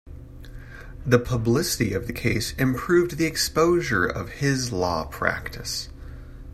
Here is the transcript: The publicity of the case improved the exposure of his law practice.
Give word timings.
The 1.05 1.19
publicity 1.19 1.93
of 1.93 2.07
the 2.07 2.13
case 2.13 2.53
improved 2.53 3.17
the 3.19 3.27
exposure 3.27 4.03
of 4.03 4.29
his 4.29 4.71
law 4.71 5.05
practice. 5.05 5.89